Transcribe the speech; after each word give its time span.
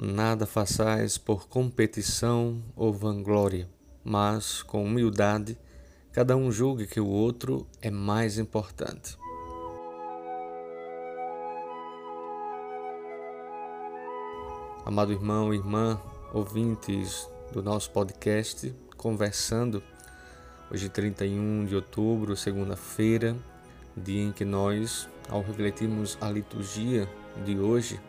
Nada 0.00 0.46
façais 0.46 1.18
por 1.18 1.48
competição 1.48 2.62
ou 2.76 2.92
vanglória, 2.92 3.68
mas 4.04 4.62
com 4.62 4.84
humildade, 4.84 5.58
cada 6.12 6.36
um 6.36 6.52
julgue 6.52 6.86
que 6.86 7.00
o 7.00 7.06
outro 7.08 7.66
é 7.82 7.90
mais 7.90 8.38
importante. 8.38 9.18
Amado 14.86 15.10
irmão 15.10 15.52
e 15.52 15.56
irmã, 15.56 16.00
ouvintes 16.32 17.28
do 17.52 17.60
nosso 17.60 17.90
podcast, 17.90 18.72
conversando, 18.96 19.82
hoje 20.70 20.88
31 20.88 21.64
de 21.64 21.74
outubro, 21.74 22.36
segunda-feira, 22.36 23.36
dia 23.96 24.22
em 24.22 24.30
que 24.30 24.44
nós, 24.44 25.08
ao 25.28 25.42
refletirmos 25.42 26.16
a 26.20 26.30
liturgia 26.30 27.08
de 27.44 27.58
hoje, 27.58 28.00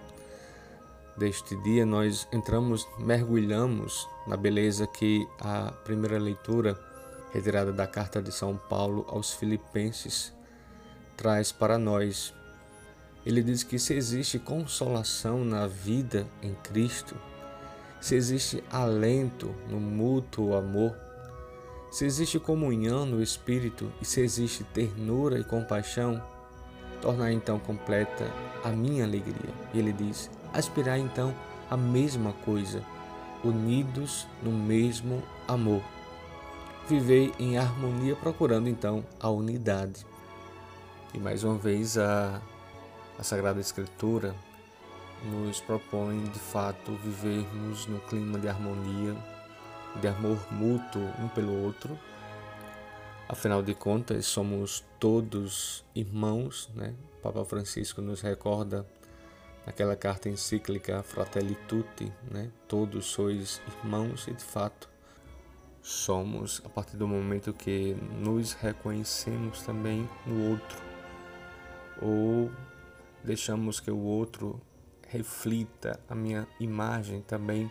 deste 1.20 1.55
dia, 1.57 1.86
nós 1.86 2.27
entramos, 2.31 2.88
mergulhamos 2.97 4.07
na 4.25 4.37
beleza 4.37 4.87
que 4.87 5.28
a 5.37 5.73
primeira 5.83 6.18
leitura, 6.18 6.79
retirada 7.33 7.73
da 7.73 7.86
carta 7.86 8.21
de 8.21 8.32
São 8.32 8.55
Paulo 8.55 9.05
aos 9.09 9.33
Filipenses, 9.33 10.33
traz 11.18 11.51
para 11.51 11.78
nós. 11.78 12.33
Ele 13.25 13.43
diz 13.43 13.64
que 13.64 13.78
se 13.78 13.93
existe 13.93 14.39
consolação 14.39 15.43
na 15.43 15.68
vida 15.68 16.25
em 16.42 16.54
Cristo, 16.55 17.15
se 18.00 18.15
existe 18.15 18.64
alento 18.71 19.54
no 19.67 19.78
mútuo 19.78 20.56
amor, 20.56 20.95
se 21.92 22.06
existe 22.06 22.39
comunhão 22.39 23.06
no 23.06 23.21
Espírito 23.21 23.92
e 24.01 24.06
se 24.06 24.21
existe 24.21 24.64
ternura 24.64 25.37
e 25.37 25.43
compaixão, 25.43 26.23
tornar 27.01 27.33
então 27.33 27.59
completa 27.59 28.31
a 28.64 28.70
minha 28.70 29.04
alegria. 29.04 29.54
E 29.73 29.79
ele 29.79 29.92
diz: 29.92 30.29
aspirar 30.53 30.97
então 30.97 31.33
a 31.69 31.77
mesma 31.77 32.33
coisa, 32.45 32.83
unidos 33.44 34.27
no 34.41 34.52
mesmo 34.52 35.22
amor. 35.47 35.81
Vivei 36.88 37.31
em 37.39 37.58
harmonia, 37.58 38.16
procurando 38.16 38.67
então 38.67 39.06
a 39.19 39.30
unidade. 39.30 40.06
E 41.14 41.19
mais 41.19 41.44
uma 41.44 41.58
vez 41.58 41.97
a, 41.97 42.41
a 43.17 43.23
Sagrada 43.23 43.59
Escritura 43.59 44.36
nos 45.25 45.59
propõe 45.59 46.23
de 46.23 46.39
fato 46.39 46.94
vivermos 46.94 47.86
no 47.88 48.00
clima 48.00 48.39
de 48.39 48.47
harmonia, 48.47 49.16
de 50.02 50.08
amor 50.08 50.39
mútuo 50.52 51.02
um 51.19 51.28
pelo 51.28 51.63
outro. 51.63 51.97
Afinal 53.28 53.61
de 53.61 53.75
contas, 53.75 54.25
somos 54.25 54.84
todos 55.00 55.86
irmãos, 55.94 56.69
né? 56.73 56.95
O 57.19 57.22
Papa 57.22 57.45
Francisco 57.45 58.02
nos 58.02 58.22
recorda 58.22 58.86
naquela 59.66 59.96
carta 59.96 60.30
encíclica 60.30 61.04
Fratelli 61.04 61.56
Tutti, 61.68 62.12
né? 62.30 62.50
Todos 62.68 63.06
sois 63.06 63.62
irmãos 63.84 64.28
e 64.28 64.34
de 64.34 64.44
fato 64.44 64.90
somos 65.82 66.62
a 66.66 66.70
partir 66.70 66.98
do 66.98 67.08
momento 67.08 67.54
que 67.54 67.96
nos 68.20 68.54
reconhecemos 68.54 69.62
também 69.62 70.08
no 70.26 70.52
outro 70.52 70.90
ou 72.02 72.52
deixamos 73.24 73.80
que 73.80 73.92
o 73.92 73.98
outro 73.98 74.62
reflita 75.08 76.00
a 76.08 76.16
minha 76.16 76.48
imagem 76.60 77.22
também. 77.22 77.70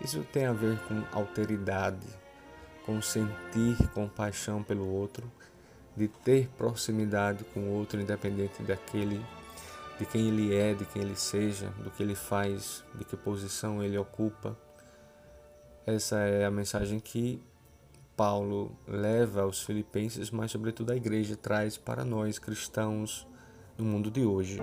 Isso 0.00 0.22
tem 0.32 0.46
a 0.46 0.52
ver 0.52 0.78
com 0.86 1.02
alteridade, 1.12 2.06
com 2.84 3.00
sentir 3.00 3.76
compaixão 3.94 4.62
pelo 4.62 4.86
outro, 4.86 5.30
de 5.96 6.08
ter 6.08 6.48
proximidade 6.56 7.44
com 7.44 7.60
o 7.60 7.72
outro, 7.72 8.00
independente 8.00 8.62
daquele 8.62 9.24
de 10.02 10.06
quem 10.06 10.26
ele 10.26 10.52
é, 10.52 10.74
de 10.74 10.84
quem 10.84 11.00
ele 11.00 11.14
seja, 11.14 11.68
do 11.78 11.88
que 11.88 12.02
ele 12.02 12.16
faz, 12.16 12.84
de 12.92 13.04
que 13.04 13.16
posição 13.16 13.80
ele 13.80 13.96
ocupa. 13.96 14.58
Essa 15.86 16.18
é 16.18 16.44
a 16.44 16.50
mensagem 16.50 16.98
que 16.98 17.40
Paulo 18.16 18.76
leva 18.84 19.42
aos 19.42 19.62
filipenses, 19.62 20.28
mas 20.32 20.50
sobretudo 20.50 20.90
a 20.90 20.96
igreja 20.96 21.36
traz 21.36 21.76
para 21.76 22.04
nós 22.04 22.36
cristãos 22.36 23.28
no 23.78 23.84
mundo 23.84 24.10
de 24.10 24.24
hoje. 24.24 24.58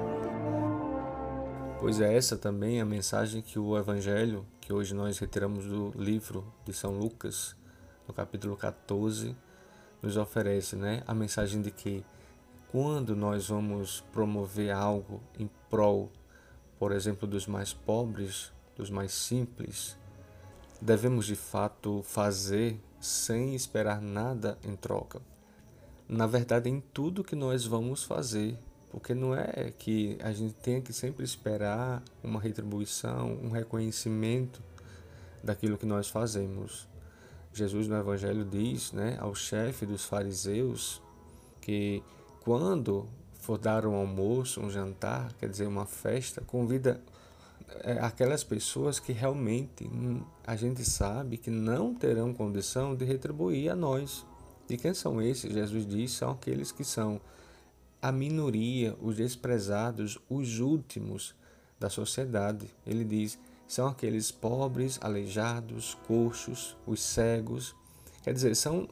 Pois 1.79 2.01
é 2.01 2.13
essa 2.13 2.37
também 2.37 2.81
a 2.81 2.85
mensagem 2.85 3.41
que 3.41 3.57
o 3.57 3.77
evangelho, 3.77 4.45
que 4.59 4.73
hoje 4.73 4.93
nós 4.93 5.19
retiramos 5.19 5.65
do 5.65 5.93
livro 5.95 6.53
de 6.65 6.73
São 6.73 6.99
Lucas, 6.99 7.55
no 8.05 8.13
capítulo 8.13 8.57
14, 8.57 9.33
nos 10.01 10.17
oferece, 10.17 10.75
né? 10.75 11.01
A 11.07 11.13
mensagem 11.13 11.61
de 11.61 11.71
que 11.71 12.03
quando 12.71 13.15
nós 13.15 13.47
vamos 13.47 14.01
promover 14.11 14.71
algo 14.71 15.21
em 15.37 15.49
prol, 15.69 16.11
por 16.77 16.91
exemplo, 16.91 17.27
dos 17.27 17.47
mais 17.47 17.73
pobres, 17.73 18.51
dos 18.75 18.89
mais 18.89 19.11
simples, 19.11 19.97
devemos 20.79 21.25
de 21.25 21.35
fato 21.35 22.01
fazer 22.03 22.79
sem 22.99 23.55
esperar 23.55 24.01
nada 24.01 24.57
em 24.63 24.75
troca. 24.75 25.21
Na 26.07 26.27
verdade, 26.27 26.69
em 26.69 26.79
tudo 26.79 27.23
que 27.23 27.35
nós 27.35 27.65
vamos 27.65 28.03
fazer, 28.03 28.57
porque 28.89 29.13
não 29.13 29.35
é 29.35 29.71
que 29.77 30.17
a 30.21 30.31
gente 30.31 30.53
tenha 30.55 30.81
que 30.81 30.93
sempre 30.93 31.23
esperar 31.23 32.03
uma 32.23 32.39
retribuição, 32.39 33.37
um 33.43 33.49
reconhecimento 33.49 34.61
daquilo 35.43 35.77
que 35.77 35.85
nós 35.85 36.07
fazemos. 36.07 36.87
Jesus 37.53 37.87
no 37.87 37.97
Evangelho 37.97 38.45
diz 38.45 38.91
né, 38.91 39.17
ao 39.19 39.33
chefe 39.33 39.85
dos 39.85 40.05
fariseus 40.05 41.01
que 41.61 42.03
quando 42.49 43.07
for 43.41 43.59
dar 43.59 43.85
um 43.85 43.93
almoço, 43.93 44.59
um 44.59 44.71
jantar, 44.71 45.31
quer 45.33 45.47
dizer, 45.47 45.67
uma 45.67 45.85
festa, 45.85 46.41
convida 46.41 46.99
é, 47.83 47.99
aquelas 47.99 48.43
pessoas 48.43 48.99
que 48.99 49.11
realmente 49.13 49.83
hum, 49.83 50.23
a 50.47 50.55
gente 50.55 50.83
sabe 50.83 51.37
que 51.37 51.51
não 51.51 51.93
terão 51.93 52.33
condição 52.33 52.95
de 52.95 53.05
retribuir 53.05 53.69
a 53.71 53.75
nós. 53.75 54.25
E 54.67 54.77
quem 54.77 54.95
são 54.95 55.21
esses? 55.21 55.53
Jesus 55.53 55.85
diz: 55.85 56.11
são 56.13 56.31
aqueles 56.31 56.71
que 56.71 56.83
são 56.83 57.21
a 58.01 58.11
minoria, 58.11 58.97
os 58.99 59.17
desprezados, 59.17 60.17
os 60.27 60.59
últimos 60.59 61.35
da 61.79 61.87
sociedade. 61.87 62.65
Ele 62.83 63.05
diz: 63.05 63.37
são 63.67 63.85
aqueles 63.85 64.31
pobres, 64.31 64.97
aleijados, 65.03 65.95
coxos, 66.07 66.75
os 66.87 66.99
cegos. 66.99 67.75
Quer 68.23 68.33
dizer, 68.33 68.55
são 68.55 68.89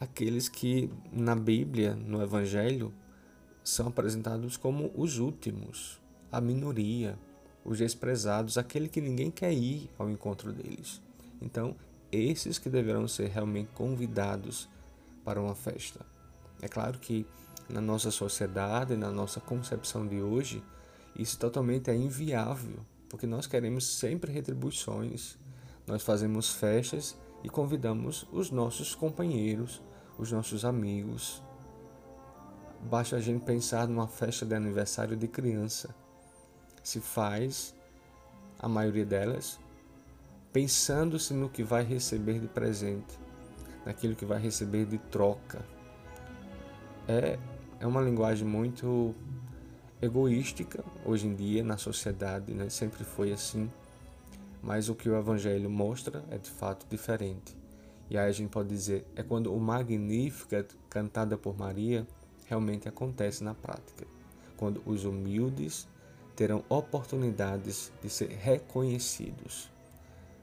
aqueles 0.00 0.48
que 0.48 0.90
na 1.12 1.36
Bíblia, 1.36 1.94
no 1.94 2.22
Evangelho, 2.22 2.92
são 3.62 3.88
apresentados 3.88 4.56
como 4.56 4.90
os 4.96 5.18
últimos, 5.18 6.00
a 6.32 6.40
minoria, 6.40 7.18
os 7.62 7.78
desprezados, 7.78 8.56
aquele 8.56 8.88
que 8.88 9.00
ninguém 9.00 9.30
quer 9.30 9.52
ir 9.52 9.90
ao 9.98 10.10
encontro 10.10 10.52
deles. 10.52 11.02
Então, 11.40 11.76
esses 12.10 12.58
que 12.58 12.70
deverão 12.70 13.06
ser 13.06 13.28
realmente 13.28 13.70
convidados 13.74 14.68
para 15.24 15.40
uma 15.40 15.54
festa. 15.54 16.04
É 16.62 16.68
claro 16.68 16.98
que 16.98 17.26
na 17.68 17.80
nossa 17.80 18.10
sociedade, 18.10 18.96
na 18.96 19.10
nossa 19.10 19.38
concepção 19.40 20.06
de 20.06 20.20
hoje, 20.20 20.62
isso 21.16 21.38
totalmente 21.38 21.90
é 21.90 21.94
inviável, 21.94 22.84
porque 23.08 23.26
nós 23.26 23.46
queremos 23.46 23.86
sempre 23.86 24.32
retribuições. 24.32 25.38
Nós 25.86 26.02
fazemos 26.02 26.50
festas 26.50 27.16
e 27.44 27.48
convidamos 27.48 28.26
os 28.32 28.50
nossos 28.50 28.94
companheiros, 28.94 29.82
os 30.20 30.30
nossos 30.30 30.64
amigos. 30.64 31.42
Basta 32.82 33.16
a 33.16 33.20
gente 33.20 33.42
pensar 33.42 33.88
numa 33.88 34.06
festa 34.06 34.44
de 34.44 34.54
aniversário 34.54 35.16
de 35.16 35.26
criança. 35.26 35.94
Se 36.82 37.00
faz, 37.00 37.74
a 38.58 38.68
maioria 38.68 39.06
delas, 39.06 39.58
pensando-se 40.52 41.32
no 41.32 41.48
que 41.48 41.62
vai 41.62 41.82
receber 41.82 42.38
de 42.38 42.48
presente, 42.48 43.18
naquilo 43.86 44.14
que 44.14 44.26
vai 44.26 44.38
receber 44.38 44.84
de 44.84 44.98
troca. 44.98 45.64
É, 47.08 47.38
é 47.80 47.86
uma 47.86 48.02
linguagem 48.02 48.46
muito 48.46 49.14
egoística 50.02 50.84
hoje 51.04 51.26
em 51.26 51.34
dia 51.34 51.64
na 51.64 51.78
sociedade, 51.78 52.52
né? 52.52 52.68
sempre 52.68 53.04
foi 53.04 53.32
assim. 53.32 53.70
Mas 54.62 54.90
o 54.90 54.94
que 54.94 55.08
o 55.08 55.16
Evangelho 55.16 55.70
mostra 55.70 56.22
é 56.30 56.36
de 56.36 56.50
fato 56.50 56.86
diferente. 56.90 57.59
E 58.10 58.18
aí 58.18 58.28
a 58.28 58.32
gente 58.32 58.50
pode 58.50 58.68
dizer, 58.68 59.06
é 59.14 59.22
quando 59.22 59.54
o 59.54 59.60
Magnificat, 59.60 60.66
cantada 60.90 61.38
por 61.38 61.56
Maria, 61.56 62.04
realmente 62.46 62.88
acontece 62.88 63.44
na 63.44 63.54
prática. 63.54 64.04
Quando 64.56 64.82
os 64.84 65.04
humildes 65.04 65.88
terão 66.34 66.64
oportunidades 66.68 67.92
de 68.02 68.10
ser 68.10 68.30
reconhecidos. 68.30 69.70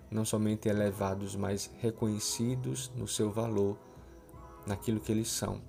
Não 0.10 0.24
somente 0.24 0.70
elevados, 0.70 1.36
mas 1.36 1.70
reconhecidos 1.80 2.90
no 2.96 3.08
seu 3.08 3.30
valor, 3.30 3.78
naquilo 4.66 5.00
que 5.02 5.12
eles 5.12 5.28
são. 5.28 5.60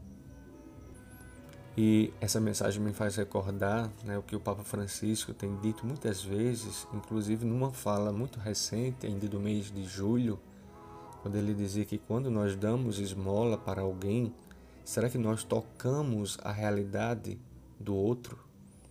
E 1.77 2.13
essa 2.21 2.41
mensagem 2.41 2.83
me 2.83 2.93
faz 2.93 3.17
recordar 3.17 3.91
né, 4.05 4.19
o 4.19 4.23
que 4.23 4.37
o 4.37 4.41
Papa 4.41 4.63
Francisco 4.65 5.33
tem 5.33 5.57
dito 5.57 5.87
muitas 5.87 6.23
vezes, 6.23 6.87
inclusive 6.93 7.45
numa 7.45 7.73
fala 7.73 8.13
muito 8.13 8.39
recente, 8.39 9.07
ainda 9.07 9.29
do 9.29 9.41
mês 9.41 9.71
de 9.73 9.85
julho, 9.85 10.39
quando 11.23 11.37
ele 11.37 11.55
dizia 11.55 11.85
que 11.85 11.99
quando 11.99 12.31
nós 12.31 12.57
damos 12.57 12.99
esmola 12.99 13.59
para 13.59 13.83
alguém, 13.83 14.33
será 14.85 15.09
que 15.09 15.19
nós 15.19 15.43
tocamos 15.43 16.39
a 16.43 16.53
realidade 16.53 17.39
do 17.79 17.95
outro? 17.95 18.39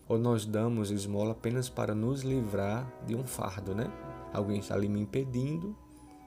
Ou 0.07 0.18
nós 0.18 0.45
damos 0.45 0.91
esmola 0.91 1.31
apenas 1.31 1.69
para 1.69 1.94
nos 1.94 2.21
livrar 2.21 2.91
de 3.06 3.15
um 3.15 3.25
fardo, 3.25 3.75
né? 3.75 3.91
Alguém 4.33 4.59
está 4.59 4.75
ali 4.75 4.88
me 4.88 5.01
impedindo, 5.01 5.75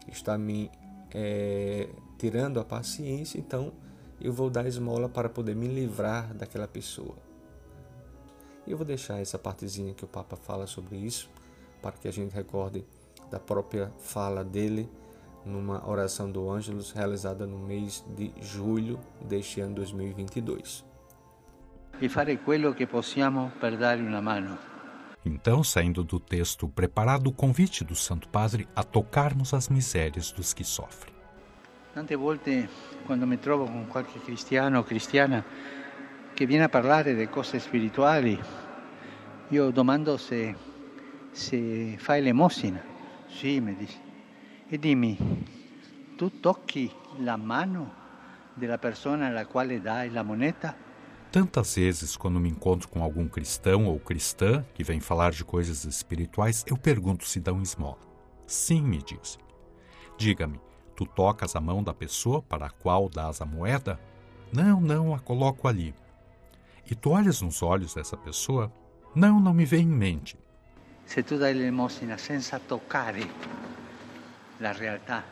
está 0.09 0.37
me 0.37 0.71
é, 1.15 1.89
tirando 2.19 2.61
a 2.61 2.65
paciência, 2.65 3.39
então 3.39 3.73
eu 4.21 4.33
vou 4.33 4.51
dar 4.51 4.67
esmola 4.67 5.09
para 5.09 5.29
poder 5.29 5.57
me 5.57 5.67
livrar 5.67 6.35
daquela 6.35 6.69
pessoa. 6.69 7.17
Eu 8.67 8.77
vou 8.77 8.87
deixar 8.87 9.21
essa 9.21 9.39
partezinha 9.39 9.95
que 9.95 10.05
o 10.05 10.09
Papa 10.09 10.37
fala 10.37 10.67
sobre 10.67 10.97
isso, 10.97 11.31
para 11.81 11.93
que 11.93 12.07
a 12.07 12.13
gente 12.13 12.35
recorde 12.35 12.85
da 13.31 13.39
própria 13.39 13.91
fala 13.99 14.45
dele 14.45 14.89
numa 15.45 15.89
oração 15.89 16.31
do 16.31 16.51
Ângelus 16.51 16.93
realizada 16.93 17.47
no 17.47 17.59
mês 17.59 18.05
de 18.17 18.33
julho 18.41 18.99
deste 19.21 19.61
ano 19.61 19.75
2022. 19.75 20.85
E 22.01 22.09
fare 22.09 22.39
quello 22.39 22.73
che 22.73 22.87
possiamo 22.87 23.51
per 23.61 23.77
dare 23.77 24.01
una 24.01 24.21
mano. 24.21 24.59
Então, 25.25 25.63
saindo 25.63 26.03
do 26.03 26.19
texto 26.19 26.67
preparado 26.67 27.29
o 27.29 27.33
convite 27.33 27.85
do 27.85 27.95
Santo 27.95 28.27
Padre 28.29 28.67
a 28.75 28.83
tocarmos 28.83 29.53
as 29.53 29.69
misérias 29.69 30.33
dos 30.33 30.55
que 30.55 30.65
sofrem. 30.65 31.13
Tante 31.93 32.17
volte 32.17 32.69
quando 33.05 33.27
mi 33.27 33.37
trovo 33.37 33.67
con 33.67 33.87
qualche 33.87 34.21
cristiano 34.21 34.79
o 34.79 34.85
cristiana 34.85 35.45
che 36.33 36.47
viene 36.47 36.65
a 36.65 36.69
parlare 36.69 37.15
di 37.15 37.29
cose 37.29 37.59
spirituali, 37.59 38.41
io 39.49 39.71
domando 39.71 40.17
se, 40.17 40.55
se 41.33 41.97
fai 41.99 42.23
l'emosina. 42.23 42.83
Sì, 43.27 43.61
mi 43.61 43.77
dice. 43.77 44.10
E 44.73 44.79
dimmi, 44.79 45.19
tu 46.17 46.39
tocchi 46.39 46.89
la 47.19 47.37
mano 47.37 47.93
della 48.55 48.79
persona 48.79 49.27
alla 49.27 49.45
quale 49.45 49.81
dai 49.81 50.13
la 50.13 50.23
moneta? 50.23 50.77
Tantas 51.33 51.75
vezes, 51.75 52.17
quando 52.17 52.39
me 52.39 52.49
encontro 52.49 52.89
com 52.89 53.03
algum 53.03 53.27
cristão 53.27 53.87
ou 53.87 53.99
cristã 53.99 54.65
que 54.73 54.85
vem 54.85 55.01
falar 55.01 55.33
de 55.33 55.45
coisas 55.45 55.85
espirituais, 55.85 56.65
eu 56.69 56.77
pergunto 56.77 57.27
se 57.27 57.41
dão 57.41 57.61
esmola. 57.61 57.99
Sim, 58.47 58.83
me 58.83 58.99
diz. 59.03 59.41
Diga-me, 60.17 60.61
tu 60.95 61.05
tocas 61.05 61.57
a 61.57 61.61
mão 61.61 61.83
da 61.83 61.93
pessoa 61.93 62.41
para 62.41 62.67
a 62.67 62.71
qual 62.71 63.09
dás 63.09 63.41
a 63.41 63.45
moeda? 63.45 63.99
Não, 64.53 64.81
não, 64.81 65.13
a 65.13 65.19
coloco 65.19 65.67
ali. 65.67 65.93
E 66.89 66.95
tu 66.95 67.11
olhas 67.11 67.43
nos 67.43 67.61
olhos 67.61 67.93
dessa 67.93 68.17
pessoa? 68.17 68.73
Não, 69.17 69.41
não 69.41 69.53
me 69.53 69.65
vem 69.65 69.83
em 69.83 69.89
mente. 69.89 70.39
Se 71.07 71.25
tu 71.25 71.39
dai 71.39 71.55
l'elemosina 71.55 72.17
senza 72.17 72.61
toccare 72.61 73.29
la 74.61 74.73
realtà, 74.73 75.25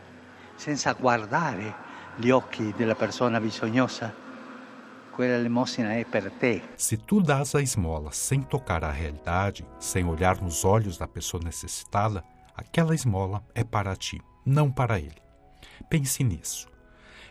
senza 0.57 0.93
guardare 0.95 1.87
gli 2.17 2.31
occhi 2.31 2.73
della 2.77 2.95
persona 2.95 3.39
bisognosa, 3.41 4.13
quella 5.11 5.35
elemosina 5.35 5.97
è 5.97 6.05
per 6.05 6.31
te. 6.33 6.63
Se 6.77 6.97
tu 7.05 7.21
dás 7.21 7.55
a 7.55 7.61
esmola 7.61 8.11
sem 8.11 8.43
tocar 8.43 8.85
a 8.85 8.91
realidade, 8.91 9.65
sem 9.79 10.05
olhar 10.05 10.41
nos 10.41 10.65
olhos 10.65 10.97
da 10.97 11.07
pessoa 11.07 11.43
necessitada, 11.43 12.25
aquela 12.55 12.95
esmola 12.95 13.45
é 13.55 13.65
para 13.65 13.95
ti, 13.97 14.21
não 14.47 14.71
para 14.71 14.99
ele. 14.99 15.21
Pense 15.89 16.25
nisso. 16.25 16.69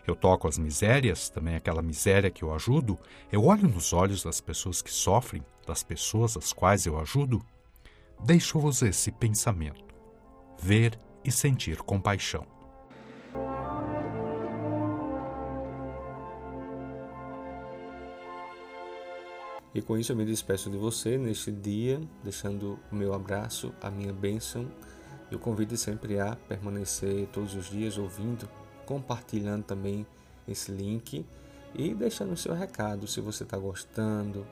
Eu 0.06 0.14
toco 0.14 0.48
as 0.48 0.56
misérias, 0.56 1.28
também 1.28 1.56
aquela 1.56 1.82
miséria 1.82 2.30
que 2.30 2.42
eu 2.42 2.54
ajudo, 2.54 2.98
eu 3.30 3.44
olho 3.44 3.68
nos 3.68 3.92
olhos 3.92 4.22
das 4.22 4.40
pessoas 4.40 4.80
que 4.80 4.90
sofrem, 4.90 5.44
das 5.66 5.82
pessoas 5.82 6.36
às 6.36 6.52
quais 6.52 6.86
eu 6.86 6.98
ajudo. 6.98 7.44
Deixo-vos 8.24 8.82
esse 8.82 9.12
pensamento. 9.12 9.94
Ver 10.60 10.98
e 11.24 11.30
sentir 11.30 11.78
compaixão. 11.78 12.46
E 19.74 19.82
com 19.82 19.96
isso 19.96 20.12
eu 20.12 20.16
me 20.16 20.24
despeço 20.24 20.70
de 20.70 20.76
você 20.76 21.18
neste 21.18 21.52
dia, 21.52 22.00
deixando 22.24 22.78
o 22.90 22.96
meu 22.96 23.14
abraço, 23.14 23.72
a 23.80 23.90
minha 23.90 24.12
bênção 24.12 24.68
e 25.30 25.36
o 25.36 25.38
convido 25.38 25.76
sempre 25.76 26.18
a 26.18 26.34
permanecer 26.34 27.28
todos 27.28 27.54
os 27.54 27.70
dias 27.70 27.98
ouvindo, 27.98 28.48
compartilhando 28.86 29.64
também 29.64 30.06
esse 30.48 30.72
link 30.72 31.24
e 31.74 31.94
deixando 31.94 32.32
o 32.32 32.36
seu 32.36 32.54
recado. 32.54 33.06
Se 33.06 33.20
você 33.20 33.42
está 33.42 33.58
gostando, 33.58 34.46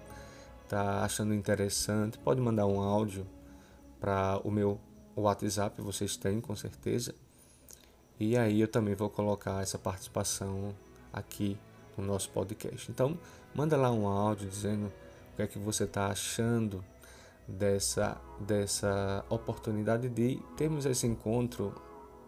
está 0.63 1.03
achando 1.03 1.33
interessante, 1.35 2.19
pode 2.19 2.41
mandar 2.41 2.67
um 2.67 2.81
áudio 2.81 3.27
para 3.99 4.41
o 4.45 4.51
meu 4.51 4.79
WhatsApp, 5.23 5.81
vocês 5.81 6.17
têm 6.17 6.41
com 6.41 6.55
certeza. 6.55 7.15
E 8.19 8.37
aí 8.37 8.61
eu 8.61 8.69
também 8.69 8.95
vou 8.95 9.11
colocar 9.11 9.63
essa 9.63 9.79
participação 9.79 10.75
aqui 11.13 11.59
no 11.97 12.05
nosso 12.05 12.31
podcast. 12.31 12.91
Então, 12.91 13.19
manda 13.55 13.77
lá 13.77 13.91
um 13.91 14.07
áudio 14.07 14.49
dizendo 14.49 14.87
o 15.33 15.37
que 15.37 15.43
é 15.43 15.47
que 15.47 15.59
você 15.59 15.85
está 15.85 16.07
achando 16.07 16.85
dessa, 17.47 18.21
dessa 18.41 19.25
oportunidade 19.29 20.09
de 20.09 20.41
termos 20.57 20.87
esse 20.87 21.07
encontro 21.07 21.75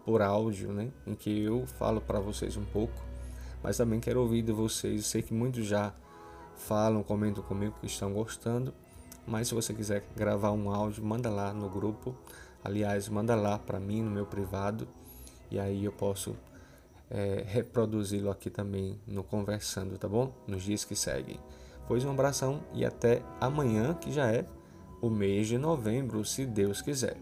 por 0.05 0.21
áudio, 0.21 0.71
né? 0.71 0.91
Em 1.05 1.13
que 1.13 1.43
eu 1.43 1.65
falo 1.65 2.01
para 2.01 2.19
vocês 2.19 2.55
um 2.57 2.65
pouco, 2.65 3.01
mas 3.61 3.77
também 3.77 3.99
quero 3.99 4.21
ouvir 4.21 4.41
de 4.41 4.51
vocês. 4.51 5.05
Sei 5.05 5.21
que 5.21 5.33
muitos 5.33 5.65
já 5.65 5.93
falam, 6.55 7.03
comentam 7.03 7.43
comigo 7.43 7.75
que 7.79 7.87
estão 7.87 8.13
gostando, 8.13 8.73
mas 9.27 9.47
se 9.47 9.53
você 9.53 9.73
quiser 9.73 10.03
gravar 10.15 10.51
um 10.51 10.71
áudio, 10.73 11.03
manda 11.03 11.29
lá 11.29 11.53
no 11.53 11.69
grupo. 11.69 12.15
Aliás, 12.63 13.07
manda 13.09 13.35
lá 13.35 13.57
para 13.57 13.79
mim 13.79 14.01
no 14.01 14.11
meu 14.11 14.25
privado 14.25 14.87
e 15.49 15.59
aí 15.59 15.85
eu 15.85 15.91
posso 15.91 16.35
é, 17.09 17.43
reproduzi-lo 17.45 18.29
aqui 18.29 18.49
também 18.49 18.99
no 19.07 19.23
Conversando, 19.23 19.97
tá 19.97 20.07
bom? 20.07 20.31
Nos 20.47 20.63
dias 20.63 20.85
que 20.85 20.95
seguem. 20.95 21.39
Pois 21.87 22.05
um 22.05 22.11
abração 22.11 22.61
e 22.73 22.85
até 22.85 23.23
amanhã, 23.41 23.95
que 23.95 24.11
já 24.11 24.31
é 24.31 24.45
o 25.01 25.09
mês 25.09 25.47
de 25.47 25.57
novembro, 25.57 26.23
se 26.23 26.45
Deus 26.45 26.81
quiser. 26.81 27.17